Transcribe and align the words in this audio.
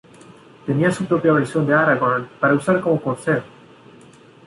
Tenía 0.65 0.89
su 0.89 1.05
propia 1.05 1.31
versión 1.31 1.67
de 1.67 1.75
Aragorn 1.75 2.27
para 2.39 2.55
usar 2.55 2.81
como 2.81 2.99
corcel. 2.99 3.43